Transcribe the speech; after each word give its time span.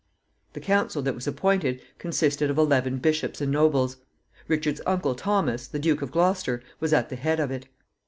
The 0.53 0.59
council 0.59 1.03
that 1.03 1.13
was 1.13 1.27
appointed 1.27 1.79
consisted 1.99 2.49
of 2.49 2.57
eleven 2.57 2.97
bishops 2.97 3.39
and 3.39 3.51
nobles. 3.51 3.97
Richard's 4.47 4.81
uncle 4.87 5.13
Thomas, 5.13 5.67
the 5.67 5.77
Duke 5.77 6.01
of 6.01 6.09
Gloucester, 6.11 6.63
was 6.79 6.91
at 6.91 7.09
the 7.09 7.15
head 7.15 7.39
of 7.39 7.51
it. 7.51 7.67